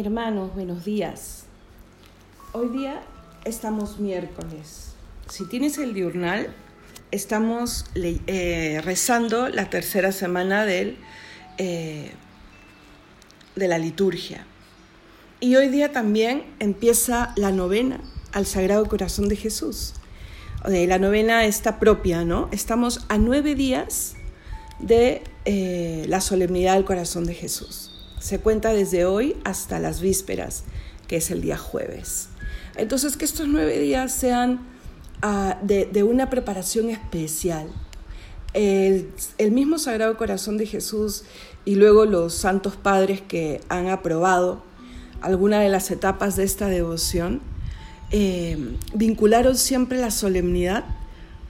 [0.00, 1.42] Hermanos, buenos días.
[2.52, 3.02] Hoy día
[3.44, 4.92] estamos miércoles.
[5.28, 6.54] Si tienes el diurnal,
[7.10, 12.12] estamos eh, rezando la tercera semana eh,
[13.56, 14.46] de la liturgia.
[15.40, 17.98] Y hoy día también empieza la novena
[18.32, 19.94] al Sagrado Corazón de Jesús.
[20.64, 22.48] La novena está propia, ¿no?
[22.52, 24.14] Estamos a nueve días
[24.78, 27.97] de eh, la solemnidad del Corazón de Jesús.
[28.20, 30.64] Se cuenta desde hoy hasta las vísperas,
[31.06, 32.28] que es el día jueves.
[32.76, 34.60] Entonces, que estos nueve días sean
[35.22, 37.68] ah, de, una preparación especial.
[38.54, 39.12] El,
[39.50, 41.24] mismo Sagrado Corazón de Jesús
[41.64, 44.62] y luego los santos padres que han aprobado
[45.20, 47.40] alguna de las etapas de esta devoción,
[48.10, 50.84] eh, vincularon siempre la solemnidad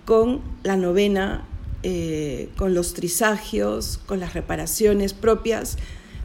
[0.07, 1.47] con la novena,
[1.83, 5.77] eh, con los trisagios, con las reparaciones propias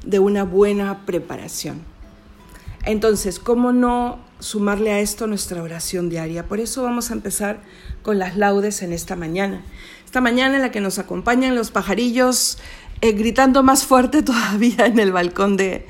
[0.04, 1.82] de una buena preparación.
[2.86, 6.46] Entonces, ¿cómo no sumarle a esto nuestra oración diaria?
[6.46, 7.62] Por eso vamos a empezar
[8.02, 9.62] con las laudes en esta mañana.
[10.06, 12.58] Esta mañana en la que nos acompañan los pajarillos
[13.02, 15.88] eh, gritando más fuerte todavía en el balcón de,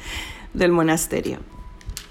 [0.54, 1.40] del monasterio.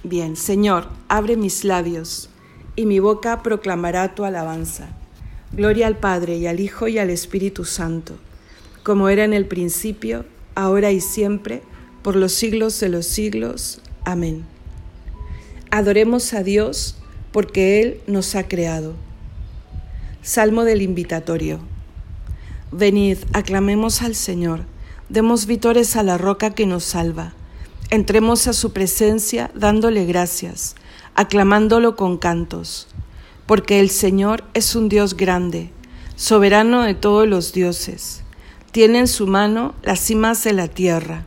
[0.03, 2.29] Bien, Señor, abre mis labios
[2.75, 4.89] y mi boca proclamará tu alabanza.
[5.53, 8.15] Gloria al Padre y al Hijo y al Espíritu Santo,
[8.83, 11.63] como era en el principio, ahora y siempre,
[12.03, 13.81] por los siglos de los siglos.
[14.05, 14.45] Amén.
[15.71, 16.97] Adoremos a Dios
[17.31, 18.95] porque Él nos ha creado.
[20.23, 21.61] Salmo del Invitatorio.
[22.71, 24.65] Venid, aclamemos al Señor,
[25.09, 27.35] demos vítores a la roca que nos salva.
[27.91, 30.75] Entremos a su presencia dándole gracias,
[31.15, 32.89] aclamándolo con cantos,
[33.47, 35.71] porque el Señor es un Dios grande,
[36.17, 38.23] soberano de todos los dioses.
[38.71, 41.27] Tiene en su mano las cimas de la tierra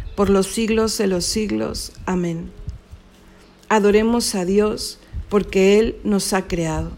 [0.15, 1.93] por los siglos de los siglos.
[2.05, 2.51] Amén.
[3.69, 4.99] Adoremos a Dios
[5.29, 6.91] porque Él nos ha creado.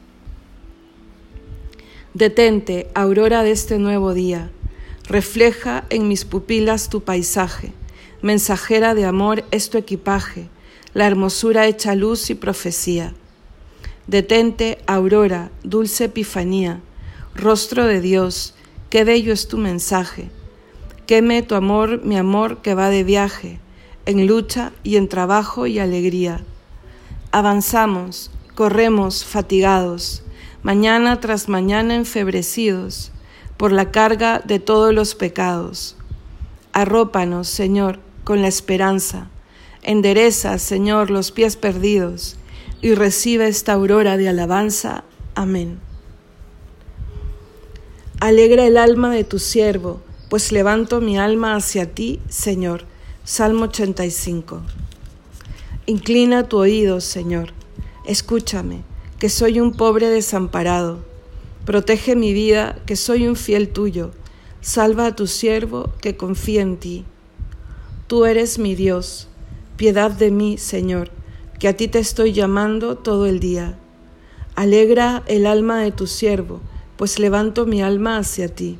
[2.14, 4.52] Detente, aurora de este nuevo día,
[5.08, 7.74] refleja en mis pupilas tu paisaje,
[8.22, 10.48] mensajera de amor es tu equipaje,
[10.94, 13.14] la hermosura hecha luz y profecía.
[14.08, 16.82] Detente, aurora, dulce epifanía,
[17.36, 18.54] rostro de Dios,
[18.90, 20.30] qué bello es tu mensaje
[21.06, 23.60] Queme tu amor, mi amor que va de viaje,
[24.06, 26.46] en lucha y en trabajo y alegría.
[27.34, 30.24] Avanzamos, corremos fatigados,
[30.62, 33.12] mañana tras mañana enfebrecidos
[33.58, 35.98] por la carga de todos los pecados.
[36.72, 39.28] Arrópanos, Señor, con la esperanza.
[39.82, 42.38] Endereza, Señor, los pies perdidos
[42.82, 45.04] y recibe esta aurora de alabanza.
[45.36, 45.80] Amén.
[48.22, 50.00] Alegra el alma de tu siervo
[50.34, 52.86] pues levanto mi alma hacia ti, Señor.
[53.24, 54.64] Salmo 85.
[55.86, 57.54] Inclina tu oído, Señor.
[58.08, 58.82] Escúchame,
[59.20, 61.06] que soy un pobre desamparado.
[61.66, 64.10] Protege mi vida, que soy un fiel tuyo.
[64.60, 67.06] Salva a tu siervo, que confía en ti.
[68.08, 69.28] Tú eres mi Dios.
[69.78, 71.12] Piedad de mí, Señor,
[71.60, 73.78] que a ti te estoy llamando todo el día.
[74.56, 76.60] Alegra el alma de tu siervo,
[76.98, 78.80] pues levanto mi alma hacia ti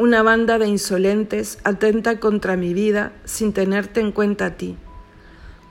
[0.00, 4.78] Una banda de insolentes atenta contra mi vida sin tenerte en cuenta a ti.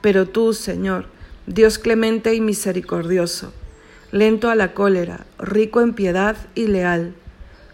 [0.01, 1.07] Pero tú, Señor,
[1.47, 3.51] Dios clemente y misericordioso,
[4.11, 7.15] lento a la cólera, rico en piedad y leal.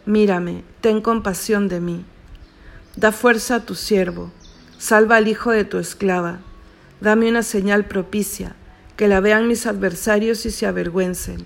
[0.05, 2.05] Mírame, ten compasión de mí.
[2.95, 4.31] Da fuerza a tu siervo,
[4.77, 6.39] salva al hijo de tu esclava.
[7.01, 8.55] Dame una señal propicia,
[8.95, 11.45] que la vean mis adversarios y se avergüencen,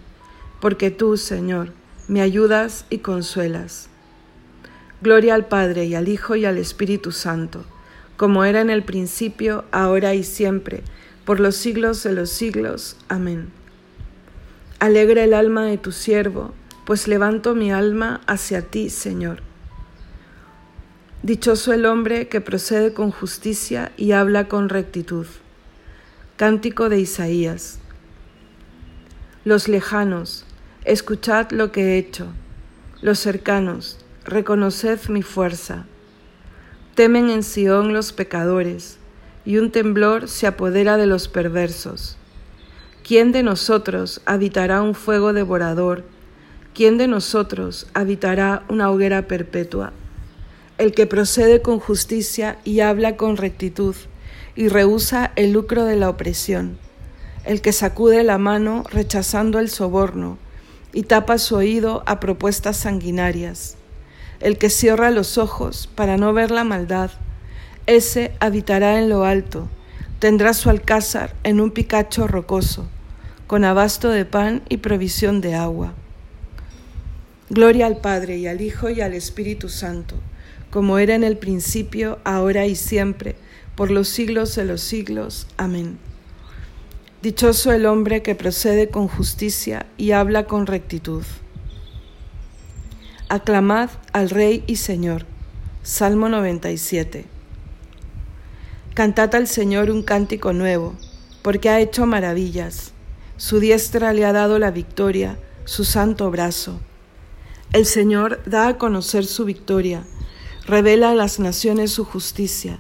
[0.62, 1.74] porque tú, Señor,
[2.08, 3.89] me ayudas y consuelas.
[5.02, 7.64] Gloria al Padre y al Hijo y al Espíritu Santo,
[8.18, 10.84] como era en el principio, ahora y siempre,
[11.24, 12.98] por los siglos de los siglos.
[13.08, 13.50] Amén.
[14.80, 16.54] Alegra el alma de tu siervo,
[16.86, 19.42] pues levanto mi alma hacia ti, Señor.
[21.24, 25.28] Dichoso el hombre que procede con justicia y habla con rectitud.
[26.36, 27.80] Cántico de Isaías.
[29.46, 30.46] Los lejanos,
[30.84, 32.28] escuchad lo que he hecho.
[33.02, 33.98] Los cercanos,
[34.30, 35.86] reconoced mi fuerza.
[36.96, 38.98] Temen en Sión los pecadores,
[39.46, 42.18] y un temblor se apodera de los perversos.
[43.04, 46.04] ¿Quién de nosotros habitará un fuego devorador?
[46.74, 49.94] ¿Quién de nosotros habitará una hoguera perpetua?
[50.78, 53.96] El que procede con justicia y habla con rectitud,
[54.56, 56.78] y rehúsa el lucro de la opresión.
[57.46, 60.38] El que sacude la mano rechazando el soborno,
[60.94, 63.78] y tapa su oído a propuestas sanguinarias.
[64.40, 67.12] El que cierra los ojos para no ver la maldad,
[67.86, 69.68] ese habitará en lo alto,
[70.20, 72.88] tendrá su alcázar en un picacho rocoso
[73.50, 75.96] con abasto de pan y provisión de agua.
[77.50, 80.14] Gloria al Padre y al Hijo y al Espíritu Santo,
[80.70, 83.36] como era en el principio, ahora y siempre,
[83.74, 85.48] por los siglos de los siglos.
[85.58, 85.98] Amén.
[87.24, 91.24] Dichoso el hombre que procede con justicia y habla con rectitud.
[93.30, 95.26] Aclamad al Rey y Señor.
[95.84, 97.26] Salmo 97.
[98.94, 100.96] Cantad al Señor un cántico nuevo,
[101.42, 102.94] porque ha hecho maravillas
[103.40, 106.82] su diestra le ha dado la victoria, su santo brazo.
[107.72, 110.04] El Señor da a conocer su victoria,
[110.66, 112.80] revela a las naciones su justicia.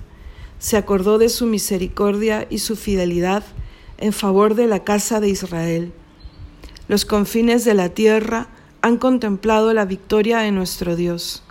[0.59, 3.45] Se acordó de su misericordia y su fidelidad
[3.99, 5.93] en favor de la casa de Israel.
[6.89, 8.49] Los confines de la tierra
[8.81, 11.43] han contemplado la victoria de nuestro Dios.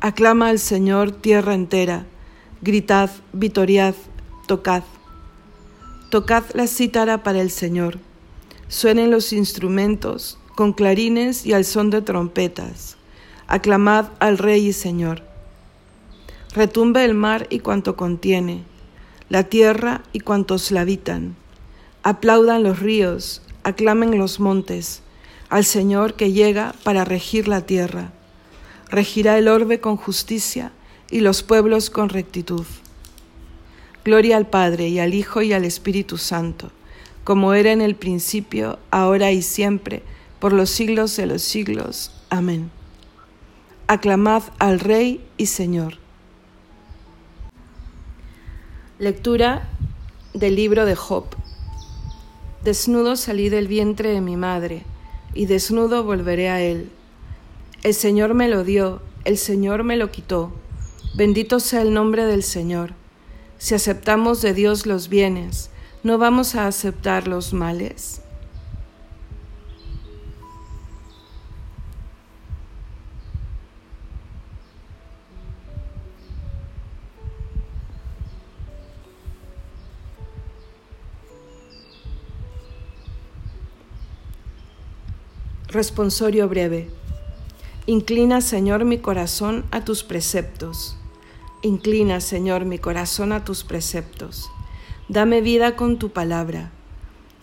[0.00, 2.06] Aclama al Señor tierra entera,
[2.62, 3.94] gritad, vitoriad,
[4.46, 4.82] tocad.
[6.10, 7.98] Tocad la cítara para el Señor
[8.70, 12.96] Suenen los instrumentos con clarines y al son de trompetas.
[13.48, 15.24] Aclamad al Rey y Señor.
[16.54, 18.62] Retumbe el mar y cuanto contiene,
[19.28, 21.34] la tierra y cuantos la habitan.
[22.04, 25.02] Aplaudan los ríos, aclamen los montes,
[25.50, 28.12] al Señor que llega para regir la tierra.
[28.88, 30.72] Regirá el orbe con justicia
[31.10, 32.64] y los pueblos con rectitud.
[34.04, 36.70] Gloria al Padre y al Hijo y al Espíritu Santo
[37.24, 40.02] como era en el principio, ahora y siempre,
[40.38, 42.10] por los siglos de los siglos.
[42.30, 42.70] Amén.
[43.86, 45.98] Aclamad al Rey y Señor.
[48.98, 49.68] Lectura
[50.34, 51.26] del libro de Job.
[52.64, 54.82] Desnudo salí del vientre de mi madre,
[55.34, 56.90] y desnudo volveré a él.
[57.82, 60.52] El Señor me lo dio, el Señor me lo quitó.
[61.14, 62.94] Bendito sea el nombre del Señor.
[63.58, 65.70] Si aceptamos de Dios los bienes,
[66.02, 68.22] no vamos a aceptar los males.
[85.70, 86.90] Responsorio breve.
[87.86, 90.96] Inclina, Señor, mi corazón a tus preceptos.
[91.62, 94.50] Inclina, Señor, mi corazón a tus preceptos.
[95.08, 96.72] Dame vida con tu palabra.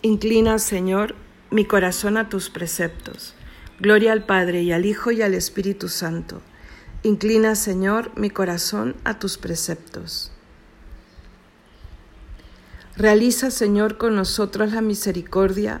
[0.02, 1.14] Inclina, Señor,
[1.50, 3.34] mi corazón a tus preceptos.
[3.80, 6.42] Gloria al Padre y al Hijo y al Espíritu Santo.
[7.04, 10.32] Inclina, Señor, mi corazón a tus preceptos.
[12.94, 15.80] Realiza, Señor, con nosotros la misericordia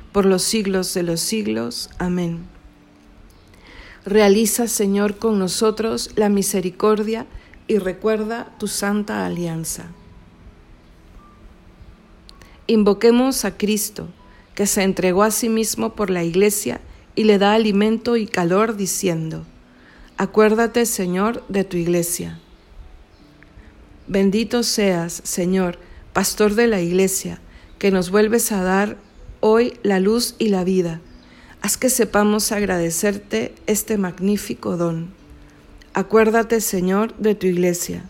[0.11, 1.89] por los siglos de los siglos.
[1.97, 2.45] Amén.
[4.05, 7.27] Realiza, Señor, con nosotros la misericordia
[7.67, 9.85] y recuerda tu santa alianza.
[12.67, 14.07] Invoquemos a Cristo,
[14.55, 16.81] que se entregó a sí mismo por la Iglesia
[17.15, 19.45] y le da alimento y calor, diciendo,
[20.17, 22.39] Acuérdate, Señor, de tu Iglesia.
[24.07, 25.79] Bendito seas, Señor,
[26.13, 27.39] Pastor de la Iglesia,
[27.79, 28.97] que nos vuelves a dar
[29.41, 31.01] hoy la luz y la vida.
[31.61, 35.09] Haz que sepamos agradecerte este magnífico don.
[35.93, 38.05] Acuérdate, Señor, de tu Iglesia.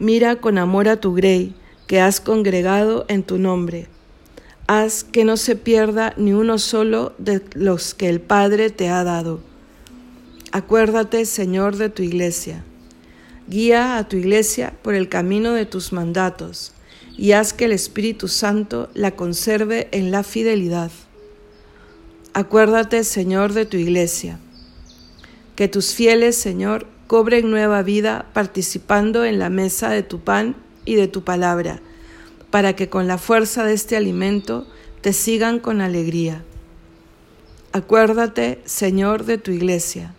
[0.00, 1.54] Mira con amor a tu grey,
[1.86, 3.86] que has congregado en tu nombre.
[4.66, 9.04] Haz que no se pierda ni uno solo de los que el Padre te ha
[9.04, 9.40] dado.
[10.50, 12.64] Acuérdate, Señor, de tu Iglesia
[13.46, 16.72] Guía a tu iglesia por el camino de tus mandatos
[17.16, 20.90] y haz que el Espíritu Santo la conserve en la fidelidad.
[22.32, 24.38] Acuérdate, Señor, de tu iglesia.
[25.56, 30.96] Que tus fieles, Señor, cobren nueva vida participando en la mesa de tu pan y
[30.96, 31.80] de tu palabra,
[32.50, 34.66] para que con la fuerza de este alimento
[35.00, 36.42] te sigan con alegría.
[37.72, 40.14] Acuérdate, Señor, de tu iglesia.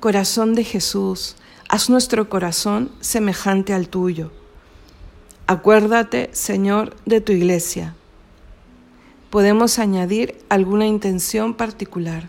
[0.00, 1.36] Corazón de Jesús,
[1.70, 4.30] Haz nuestro corazón semejante al tuyo.
[5.50, 7.94] Acuérdate, Señor, de tu iglesia.
[9.30, 12.28] Podemos añadir alguna intención particular.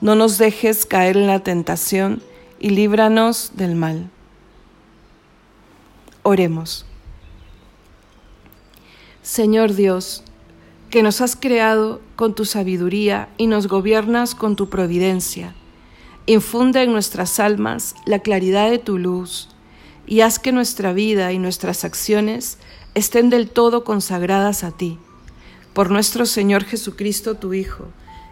[0.00, 2.22] No nos dejes caer en la tentación
[2.58, 4.10] y líbranos del mal.
[6.22, 6.86] Oremos.
[9.22, 10.22] Señor Dios,
[10.90, 15.54] que nos has creado con tu sabiduría y nos gobiernas con tu providencia,
[16.26, 19.48] infunde en nuestras almas la claridad de tu luz
[20.06, 22.58] y haz que nuestra vida y nuestras acciones
[22.94, 24.98] estén del todo consagradas a ti
[25.72, 27.86] por nuestro Señor Jesucristo, tu Hijo,